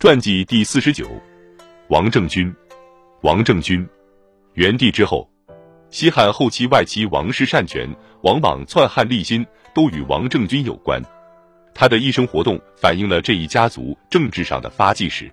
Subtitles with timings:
[0.00, 1.06] 传记第四十九，
[1.88, 2.50] 王政君。
[3.20, 3.86] 王政君，
[4.54, 5.30] 元帝之后，
[5.90, 7.86] 西汉后期外戚王室擅权，
[8.22, 11.02] 往往篡汉立新，都与王政君有关。
[11.74, 15.30] 他的一生活动反映了这一家族政治上的发迹史。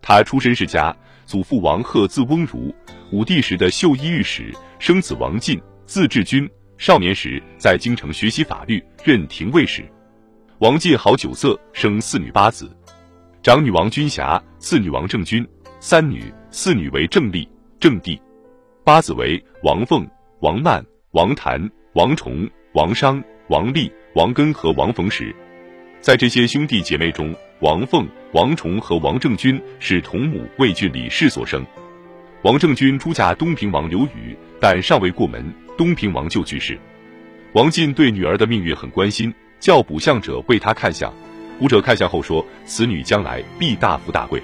[0.00, 2.72] 他出身世家，祖父王贺字翁儒，
[3.10, 6.48] 武帝时的绣衣御史，生子王进，字志君。
[6.78, 9.84] 少年时在京城学习法律，任廷尉使。
[10.58, 12.70] 王进好酒色，生四女八子。
[13.46, 15.46] 长女王君霞，次女王政君，
[15.78, 17.48] 三女、四女为正立、
[17.78, 18.20] 正帝，
[18.82, 20.04] 八子为王凤、
[20.40, 25.32] 王曼、王谭、王崇、王商、王立、王根和王逢时。
[26.00, 31.64] 在这些兄弟姐妹中，王凤、王崇和王政君是同母魏郡李氏所生。
[32.42, 36.76] 王政君出嫁东平王刘宇，但尚未过门，东平王就去世。
[37.52, 41.14] 王进对女儿的命运很关心，叫卜相者为他看相。
[41.60, 44.42] 武者看向后说：“此女将来必大富大贵。”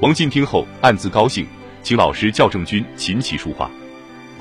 [0.00, 1.46] 王进听后暗自高兴，
[1.82, 3.70] 请老师教正君琴棋书画。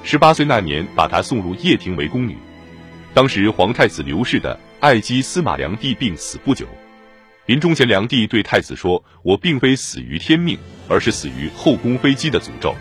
[0.04, 2.38] 十八岁那年，把她送入掖庭为宫女。
[3.14, 6.68] 当时皇太子刘氏的爱姬司马良娣病死不久，
[7.48, 10.58] 临终前，良娣对太子说：“我并非死于天命，
[10.88, 12.76] 而是死于后宫妃姬的诅咒。”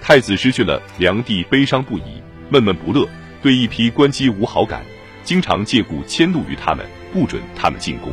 [0.00, 3.08] 太子失去了良娣，悲伤不已，闷闷不乐，
[3.42, 4.84] 对一批官姬无好感，
[5.24, 8.12] 经常借故迁怒于他们，不准他们进宫。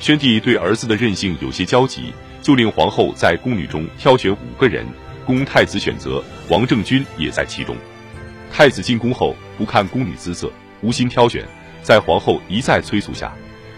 [0.00, 4.86] 宣帝对儿子的任性有些焦急，就令皇后在宫女中挑选五个人
[5.26, 7.76] 供太子选择，王政君也在其中。
[8.50, 11.46] 太子进宫后不看宫女姿色，无心挑选，
[11.82, 13.30] 在皇后一再催促下，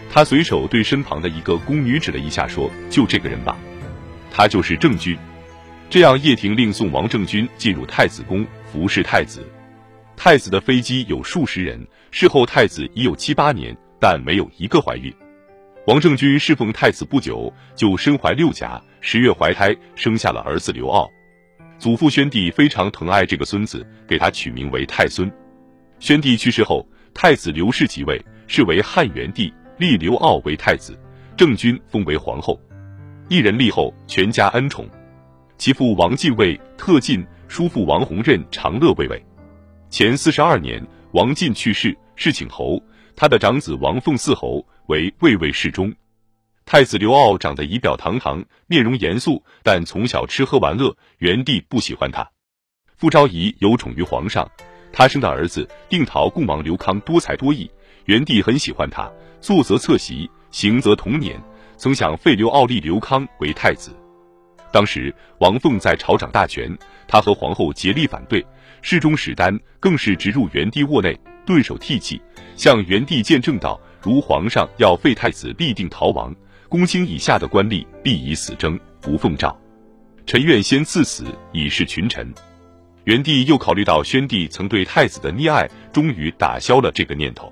[0.09, 3.57] 他随手对身旁的一个宫女指了一下，说：“就这个人吧，
[4.31, 5.17] 他就是郑君。”
[5.89, 9.45] 这样，叶廷令送王政君进入太子宫服侍太子。
[10.15, 15.13] 太子的妃姬有数十人，事后太子已有七八年，但没有一个怀孕。
[15.85, 21.09] 王政君侍奉太子不久，就身怀六甲，十月怀胎，生下了儿子刘骜。
[21.77, 25.29] 祖父宣帝非常疼爱这个孙子，给他取名为太孙。
[25.99, 30.97] 宣帝去世后，太子刘氏即位，是为汉元帝，立刘骜为太子，
[31.35, 32.57] 政君封为皇后。
[33.27, 34.87] 一人立后，全家恩宠。
[35.57, 39.21] 其父王进位特进，叔父王弘任长乐卫尉。
[39.89, 42.81] 前四十二年，王进去世，是请侯，
[43.17, 44.65] 他的长子王凤嗣侯。
[44.87, 45.93] 为卫尉侍中，
[46.65, 52.29] 太子刘骜长得仪表堂堂，面容严肃，但从小吃喝玩乐，元帝不喜欢他。
[52.97, 54.49] 傅昭仪有宠于皇上，
[54.91, 57.71] 他生的儿子定陶共王刘康多才多艺，
[58.05, 61.41] 元帝很喜欢他，坐则侧席，行则同年，
[61.77, 63.95] 曾想废刘骜立刘康为太子。
[64.73, 66.77] 当时王凤在朝掌大权，
[67.07, 68.45] 他和皇后竭力反对，
[68.81, 72.21] 侍中史丹更是直入元帝卧内，顿首涕泣，
[72.57, 73.79] 向元帝见证道。
[74.03, 76.35] 如皇上要废太子，必定逃亡，
[76.67, 79.57] 公卿以下的官吏必以死争，不奉诏。
[80.25, 82.29] 臣愿先赐死，以示群臣。
[83.05, 87.51] 元帝又考虑到宣帝曾对太子的溺爱，终于打消了这个念头。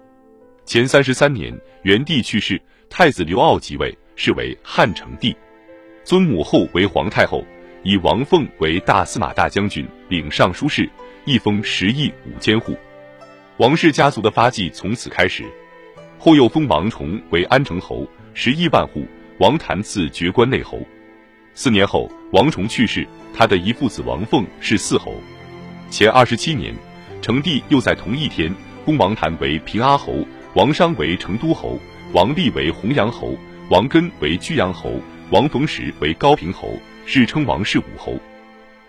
[0.66, 5.34] 前三十三年，元帝去世，太子刘骜即位，是为汉成帝，
[6.04, 7.46] 尊母后为皇太后，
[7.84, 10.90] 以王凤为大司马大将军，领尚书事，
[11.24, 12.78] 一封十亿五千户。
[13.56, 15.46] 王氏家族的发迹从此开始。
[16.24, 19.04] 后又封王崇为安城侯，十一万户。
[19.40, 20.80] 王谭赐爵关内侯。
[21.56, 25.16] 四年后，王崇去世，他的一父子王凤是四侯。
[25.90, 26.76] 前二十七年，
[27.24, 28.54] 成帝又在同一天
[28.86, 30.14] 封王谭为平阿侯，
[30.54, 31.80] 王商为成都侯，
[32.14, 33.36] 王立为弘阳侯，
[33.72, 35.02] 王根为居阳侯，
[35.32, 36.72] 王逢时为高平侯，
[37.08, 38.14] 世称王氏五侯。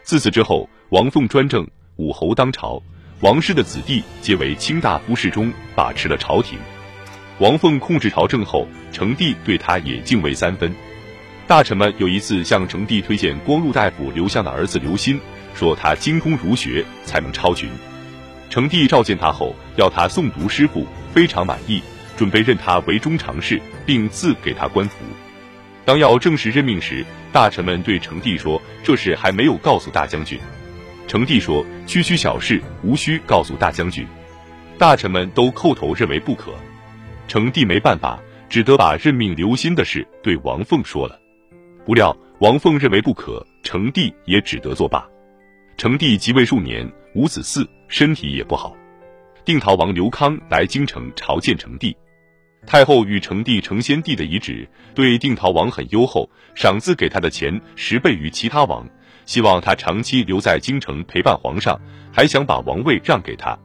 [0.03, 1.67] 自此之后，王凤专政，
[1.97, 2.83] 五侯当朝，
[3.21, 6.59] 王氏的子弟皆为卿大夫侍中，把持了朝廷。
[7.39, 10.73] 王凤控制朝政后，成帝对他也敬畏三分。
[11.47, 15.19] 大臣们有一次向成帝推荐光禄大夫刘向的儿子刘歆，
[15.55, 17.69] 说他精通儒学，才能超群。
[18.49, 21.83] 成帝召见他后，要他诵读诗赋，非常满意，
[22.17, 24.99] 准备任他为中常侍，并赐给他官服。
[25.85, 30.39] 当要正式任命时，大臣们对成帝说：“这事还没有告诉大将军。”
[31.09, 34.07] 成帝说：“区区小事，无需告诉大将军。”
[34.79, 36.53] 大臣们都叩头认为不可。
[37.33, 38.21] 成帝没办法，
[38.51, 41.19] 只得把任命刘歆的事对王凤说了。
[41.83, 45.09] 不料王凤认为不可，成帝也只得作罢。
[45.79, 48.77] 成帝即位数年，无子嗣，身体也不好。
[49.47, 51.97] 定陶王刘康来京城朝见成帝，
[52.67, 58.87] 太后与成帝成先帝的遗旨，对定陶王很优厚，赏赐给他的钱十倍于其他王，
[59.25, 61.81] 希望他长期留在京城陪伴皇上，
[62.13, 63.59] 还想把王位让给他。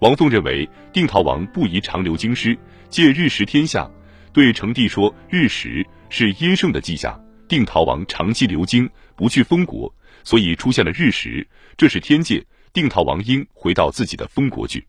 [0.00, 2.56] 王凤认为定陶王不宜长留京师，
[2.90, 3.90] 借日食天象，
[4.32, 9.90] 对成帝说：“日食是阴盛的迹象，定陶王长期留京，不去封国，
[10.22, 11.46] 所以出现了日食，
[11.78, 12.44] 这是天界，
[12.74, 14.86] 定陶王应回到自己的封国去。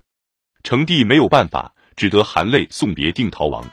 [0.63, 3.63] 成帝没有办法，只得含泪送别定陶王。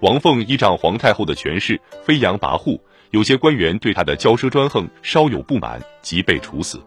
[0.00, 2.80] 王凤依仗皇太后的权势，飞扬跋扈，
[3.10, 6.80] 有些官员对他的骄奢专横稍有不满，即被处死。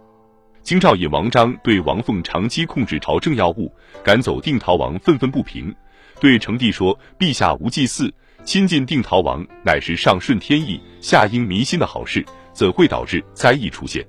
[0.65, 3.71] 京兆尹王章对王凤长期控制朝政要务，
[4.03, 5.71] 赶走定陶王愤愤不平，
[6.19, 8.11] 对成帝说：“陛下无祭祀，
[8.43, 14.03] 亲近定陶王，乃是上顺天意、下应民心的好事，怎会导致灾异出现？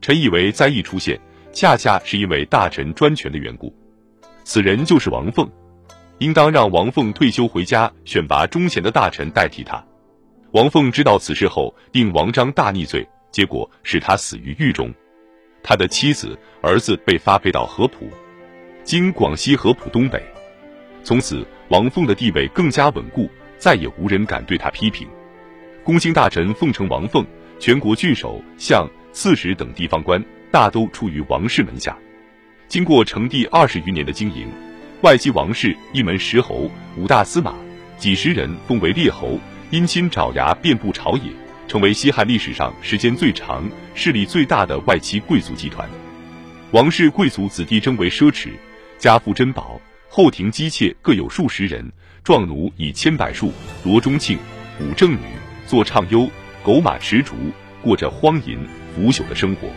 [0.00, 1.16] 臣以为灾异出现，
[1.52, 3.72] 恰恰是因为大臣专权的缘故。
[4.42, 5.48] 此人就是王凤。”
[6.18, 9.80] 应当让王凤退休回家，选拔忠贤的大臣代替他。
[10.50, 14.92] 王凤知道此事后，定王章大逆罪，结果使他死于狱中。
[15.64, 18.10] 他的妻子、儿子被发配到合浦，
[18.84, 20.22] 今广西合浦东北。
[21.02, 25.08] 从此，王凤的地位更加稳固，再也无人敢对他批评。
[25.82, 27.26] 公卿大臣奉承王凤，
[27.58, 30.22] 全国郡守、相、刺史等地方官
[30.52, 31.96] 大都出于王室门下。
[32.68, 34.46] 经过成帝二十余年的经营。
[35.00, 37.54] 外戚王氏一门十侯，五大司马，
[37.98, 39.38] 几十人封为列侯，
[39.70, 41.30] 姻亲爪牙遍布朝野，
[41.66, 45.88] 成为西汉历史上时间最长、势力最大的外戚贵族集团。
[46.70, 48.50] 王室贵族子弟争为奢侈，
[48.98, 51.90] 家富珍宝，后庭姬妾各有数十人，
[52.22, 53.52] 壮奴以千百数，
[53.84, 54.38] 罗中庆、
[54.80, 55.26] 武正女
[55.66, 56.28] 作唱优，
[56.62, 57.34] 狗马驰逐，
[57.82, 58.58] 过着荒淫
[58.94, 59.68] 腐朽的生活。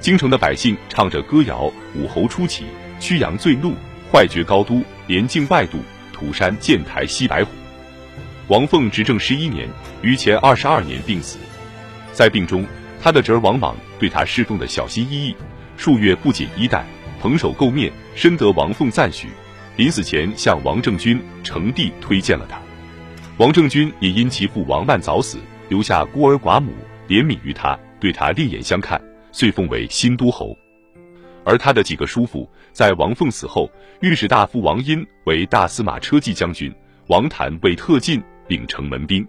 [0.00, 2.64] 京城的百姓唱着歌谣，武侯初起，
[3.00, 3.74] 曲阳醉怒。
[4.12, 5.78] 坏绝高都，连境外渡，
[6.12, 7.50] 土山建台西白虎。
[8.48, 9.66] 王凤执政十一年，
[10.02, 11.38] 于前二十二年病死。
[12.12, 12.62] 在病中，
[13.00, 15.34] 他的侄儿王莽对他侍奉的小心翼翼，
[15.78, 16.84] 数月不解衣带，
[17.22, 19.28] 蓬首垢面，深得王凤赞许。
[19.76, 22.60] 临死前向王政君、成帝推荐了他。
[23.38, 25.38] 王政君也因其父王曼早死，
[25.70, 26.70] 留下孤儿寡母，
[27.08, 29.00] 怜悯于他，对他另眼相看，
[29.32, 30.54] 遂封为新都侯。
[31.46, 33.70] 而他的几个叔父在王凤死后，
[34.02, 36.72] 御史大夫王殷为大司马车骑将军，
[37.06, 39.26] 王谭为特进秉城门兵。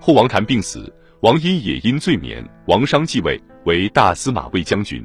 [0.00, 5.04] 后王谭病死，王殷也因罪免，王商继位为大司马卫将军。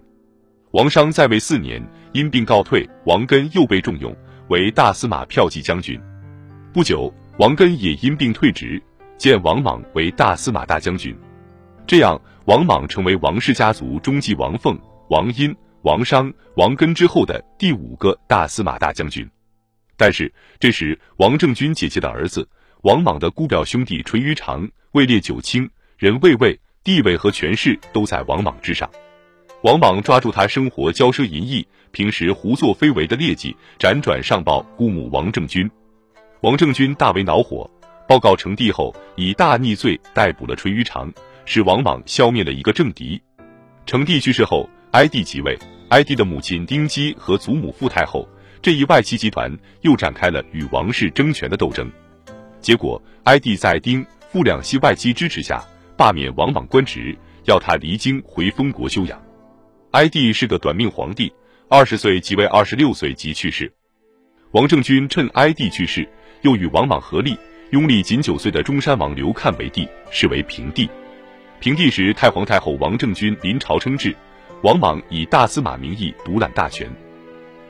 [0.72, 1.82] 王商在位四年，
[2.14, 4.16] 因病告退，王根又被重用
[4.50, 6.00] 为大司马骠骑将军。
[6.74, 8.82] 不久，王根也因病退职，
[9.18, 11.16] 见王莽为大司马大将军。
[11.86, 14.80] 这样，王莽成为王氏家族中继王凤、
[15.10, 15.56] 王殷。
[15.84, 19.30] 王商、王根之后的第五个大司马大将军，
[19.98, 22.48] 但是这时王政君姐姐的儿子
[22.84, 28.92] 王莽的姑表兄弟淳于长位列九卿，人位位，地位和权势都在王莽之上。
[29.62, 35.70] 王莽抓住他生活骄奢淫逸、平时胡作非为的劣迹，辗转上报姑母王政君。
[36.42, 37.72] 王政君大为恼火，
[38.06, 41.10] 报告成帝后，以大逆罪逮捕了淳于长，
[41.46, 43.22] 使王莽消灭了一个政敌。
[43.86, 45.58] 成帝去世后，哀帝即位。
[45.88, 48.28] 哀帝的母亲丁姬和祖母傅太后
[48.62, 49.50] 这一外戚集团
[49.84, 51.90] 又展开了与王室争权的斗争，
[52.64, 55.62] 结果哀帝在丁傅两系外戚支持下
[55.98, 59.22] 罢免王莽官职，要他离京回封国休养。
[59.92, 61.32] 哀帝是个短命皇帝，
[61.68, 63.70] 二十岁即位，二十六岁即去世。
[64.52, 66.08] 王政君趁哀帝去世，
[66.42, 67.38] 又与王莽合力
[67.72, 70.90] 拥立仅九岁的中山王刘看为帝，是为平帝。
[71.60, 74.16] 平帝时，太皇太后王政君临朝称制。
[74.62, 76.90] 王莽以大司马名义独揽大权。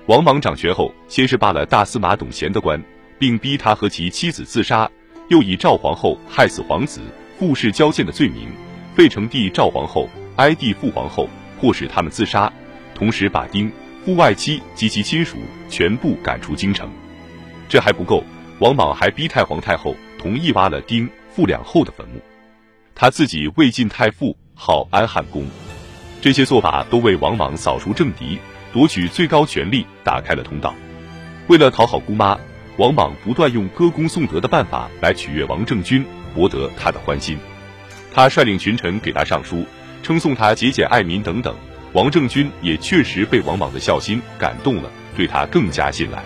[0.05, 2.79] 王莽掌权后，先是罢了大司马董贤的官，
[3.23, 4.85] 并逼他和其妻子自杀；
[5.29, 6.99] 又以赵皇后害死皇子、
[7.39, 8.49] 傅氏交贱的罪名，
[8.97, 12.51] 废成帝赵皇后、哀帝傅皇后，迫使他们自杀。
[12.93, 13.71] 同时把丁
[14.03, 15.37] 傅外戚及其亲属
[15.69, 16.91] 全部赶出京城。
[17.69, 18.21] 这还不够，
[18.59, 22.19] 王莽还逼太皇太后同意挖了丁傅两后的坟墓。
[22.93, 25.47] 他自己魏晋太傅，号安汉公。
[26.19, 28.37] 这些做法都为王莽扫除政敌、
[28.73, 30.75] 夺取最高权力打开了通道。
[31.47, 32.37] 为了讨好姑妈，
[32.77, 36.03] 王莽不断用歌功颂德的办法来取悦王政君，
[36.33, 37.37] 博得他的欢心。
[38.11, 39.63] 他率领群臣给他上书，
[40.01, 41.55] 称颂他节俭爱民等等。
[41.93, 46.23] 王政君也确实被王莽的孝心感动了，对他更加信赖。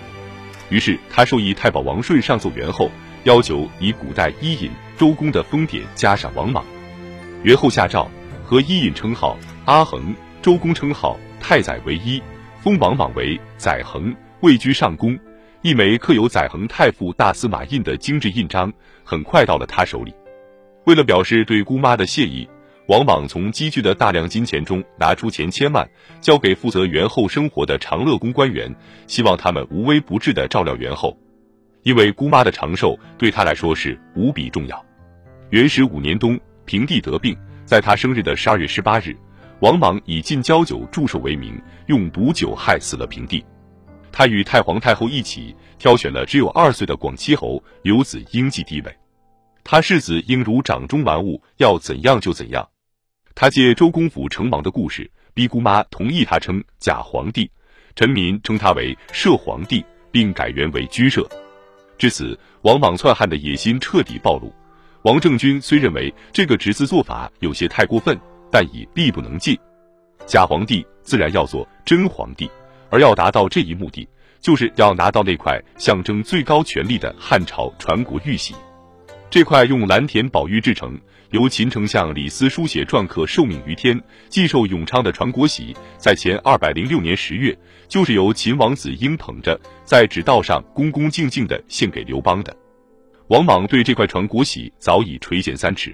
[0.70, 2.90] 于是他授意太保王顺上奏元后，
[3.26, 6.64] 要求以古代伊尹、周公的封典加上王莽。
[7.44, 8.10] 元后下诏，
[8.46, 9.38] 和伊尹称号。
[9.66, 12.24] 阿衡、周公称号太宰为一，
[12.62, 15.20] 封王莽为宰衡，位居上宫。
[15.68, 18.72] 一枚刻有载衡太傅大司马印的精致印章，
[19.04, 20.16] 很快到了他手里。
[20.86, 22.48] 为了表示对姑妈的谢意，
[22.88, 25.86] 王莽从积聚的大量金钱中拿出钱千万，
[26.22, 28.74] 交给负责元后生活的长乐宫官员，
[29.08, 31.14] 希望他们无微不至的照料元后。
[31.84, 34.86] 因为姑妈的长寿对他来说是无比重要。
[35.50, 39.14] 元始五年冬，平帝得病，在他生日的十二月十八日，
[39.60, 43.44] 王莽以禁交酒祝寿为名，用毒酒害死了平帝。
[44.18, 48.92] 他与太皇太后一起挑选了只有二岁的广七侯刘子婴继帝位。
[49.64, 52.68] 他世子应如掌中玩物，要怎样就怎样。
[53.36, 57.48] 他借周公辅成王的故事，逼姑妈同意他称假皇帝，
[57.96, 61.24] 臣民称他为摄皇帝，并改元为居摄。
[62.00, 64.52] 至此，王莽篡汉的野心彻底暴露。
[65.04, 68.20] 王政君虽认为这个侄子做法有些太过分，
[68.52, 69.56] 但已力不能尽。
[70.26, 72.50] 假皇帝自然要做真皇帝，
[72.90, 74.08] 而要达到这一目的，
[74.40, 78.56] 就是要拿到那块象征最高权力的汉朝传国玉玺。
[79.30, 80.98] 这块用蓝田宝玉制成，
[81.32, 87.58] 由秦丞相李斯书写篆刻受命于天，寄授永昌的传国玺，在前二百零六年十月，
[87.90, 92.56] 就是由秦王子婴捧着，在纸道上恭恭敬敬的献给刘邦的。
[93.28, 95.94] 王莽对这块传国玺早已垂涎三尺。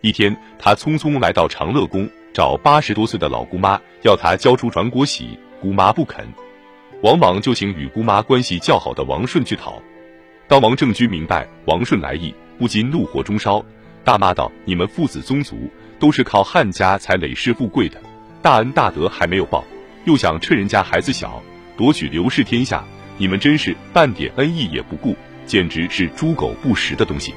[0.00, 6.28] 一天，他匆匆来到长乐宫，找八十多岁的老姑妈，要她交出传国玺，姑妈不肯。
[7.00, 9.80] 王莽就请与姑妈关系较好的王顺去讨。
[10.46, 13.64] 当王政君明白王顺来意，不禁怒火中烧，
[14.04, 15.56] 大骂道：“你们父子宗族
[15.98, 17.98] 都是靠汉家才累世富贵的，
[18.42, 19.64] 大恩大德还没有报，
[20.04, 21.42] 又想趁人家孩子小
[21.78, 22.84] 夺取刘氏天下，
[23.16, 25.16] 你们真是半点恩义也不顾。”
[25.46, 27.34] 简直是猪狗不食的东西，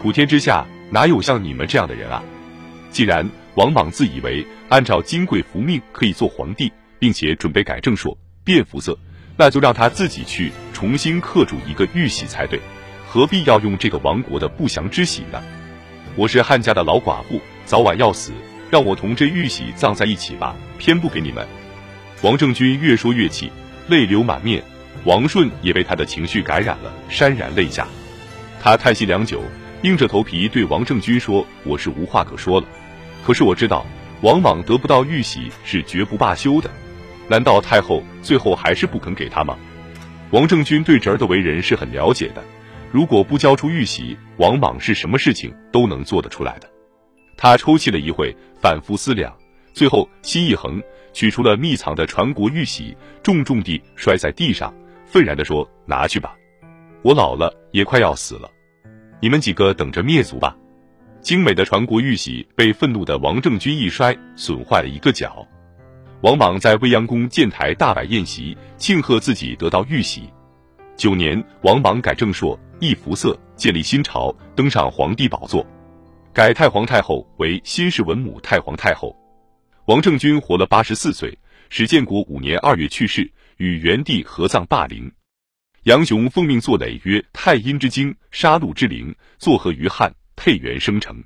[0.00, 2.22] 普天之下哪有像你们这样的人啊！
[2.92, 8.98] 既然王莽自以为按照金贵福命可以做皇帝，并且准备改正说、变服色，
[9.36, 12.60] 那就让他自己去重新刻铸一个玉玺才对，
[13.06, 15.42] 何必要用这个亡国的不祥之喜呢？
[16.16, 18.32] 我是汉家的老寡妇，早晚要死，
[18.70, 21.46] 让我同这玉玺葬在一起吧，偏不给你们！
[22.22, 23.50] 王政君越说越气，
[23.88, 24.62] 泪流满面。
[25.04, 27.86] 王顺也被他的情绪感染了，潸然泪下。
[28.60, 29.40] 他叹息良久，
[29.82, 32.66] 硬着头皮对王政君说：“我是无话可说了。
[33.24, 33.86] 可是我知道，
[34.22, 36.68] 王莽得不到玉玺是绝不罢休的。
[37.28, 39.56] 难道太后最后还是不肯给他吗？”
[40.30, 42.42] 王政君对侄儿的为人是很了解的。
[42.90, 46.68] 如果不交出玉玺，王莽是什么事情都能做得出来的。
[47.36, 49.34] 他抽泣了一会，反复思量，
[49.72, 50.82] 最后心一横，
[51.12, 54.74] 取出了秘藏的传国玉玺，重重地摔在地上。
[55.06, 56.34] 愤然地说：“拿去吧，
[57.02, 58.50] 我老了也快要死了，
[59.20, 60.56] 你们几个等着灭族吧。”
[61.20, 65.46] 精美的传国玉玺被愤怒的王政君一摔，损坏了一个角。
[66.22, 70.28] 王莽在未央宫建台大摆宴席，庆贺自己得到玉玺。
[70.96, 75.64] 九年，王莽改正朔，易服色，建立新朝，登上皇帝宝座，
[76.32, 79.16] 改太皇太后为新氏文母太皇太后。
[79.84, 81.38] 王政君活了八十四岁，
[81.70, 83.30] 史建国五年二月去世。
[83.58, 85.10] 与元帝合葬霸陵，
[85.82, 90.14] 杨雄奉命作垒，曰：“太阴之精，杀戮之灵，作何于汉？
[90.36, 91.20] 配元生成。”